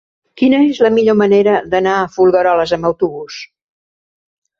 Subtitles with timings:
[0.41, 3.37] Quina és la millor manera d'anar a Folgueroles amb autobús?